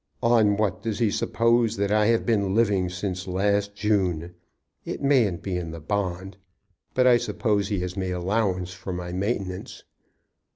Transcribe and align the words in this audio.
"On 0.23 0.57
what 0.57 0.81
does 0.81 0.97
he 0.97 1.11
suppose 1.11 1.77
that 1.77 1.91
I 1.91 2.07
have 2.07 2.25
been 2.25 2.55
living 2.55 2.89
since 2.89 3.27
last 3.27 3.75
June? 3.75 4.33
It 4.83 4.99
mayn't 5.03 5.43
be 5.43 5.55
in 5.57 5.69
the 5.69 5.79
bond, 5.79 6.37
but 6.95 7.05
I 7.05 7.17
suppose 7.17 7.67
he 7.67 7.81
has 7.81 7.95
made 7.95 8.09
allowance 8.13 8.73
for 8.73 8.91
my 8.93 9.11
maintenance. 9.11 9.83